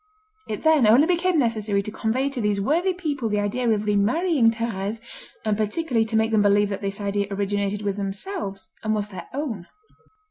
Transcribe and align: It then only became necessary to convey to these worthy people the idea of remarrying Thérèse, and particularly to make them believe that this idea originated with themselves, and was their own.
It 0.49 0.63
then 0.63 0.87
only 0.87 1.05
became 1.05 1.37
necessary 1.37 1.83
to 1.83 1.91
convey 1.91 2.27
to 2.31 2.41
these 2.41 2.59
worthy 2.59 2.91
people 2.91 3.29
the 3.29 3.39
idea 3.39 3.69
of 3.69 3.85
remarrying 3.85 4.49
Thérèse, 4.49 4.99
and 5.45 5.55
particularly 5.55 6.05
to 6.05 6.15
make 6.15 6.31
them 6.31 6.41
believe 6.41 6.69
that 6.69 6.81
this 6.81 6.99
idea 6.99 7.27
originated 7.29 7.83
with 7.83 7.97
themselves, 7.97 8.67
and 8.81 8.95
was 8.95 9.09
their 9.09 9.27
own. 9.31 9.67